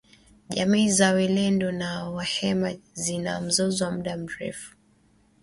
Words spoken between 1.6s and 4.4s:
na wahema zina mzozo wa muda